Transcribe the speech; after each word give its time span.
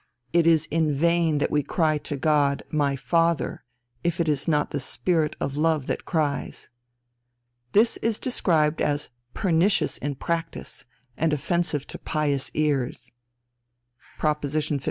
"It 0.33 0.47
is 0.47 0.65
in 0.71 0.91
vain 0.91 1.37
that 1.37 1.51
we 1.51 1.61
cry 1.61 1.99
to 1.99 2.17
God, 2.17 2.63
My 2.71 2.95
Father, 2.95 3.63
if 4.03 4.19
it 4.19 4.27
is 4.27 4.47
not 4.47 4.71
the 4.71 4.79
Spirit 4.79 5.35
of 5.39 5.55
love 5.55 5.85
that 5.85 6.05
cries." 6.05 6.71
This 7.73 7.97
is 7.97 8.17
described 8.17 8.81
as 8.81 9.09
"pernicious 9.35 9.99
in 9.99 10.15
practice, 10.15 10.85
and 11.17 11.31
offensive 11.33 11.85
to 11.85 11.99
pious 11.99 12.49
ears." 12.55 13.11
Proposition 14.17 14.77
54. 14.77 14.79